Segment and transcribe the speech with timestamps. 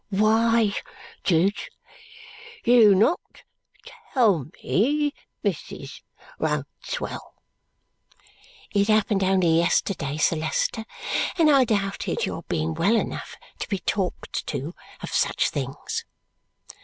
[0.09, 0.73] "Why
[1.23, 1.53] did
[2.65, 3.19] you not
[4.15, 5.13] tell me,
[5.45, 6.01] Mrs.
[6.39, 7.35] Rouncewell?"
[8.73, 10.85] "It happened only yesterday, Sir Leicester,
[11.37, 16.03] and I doubted your being well enough to be talked to of such things."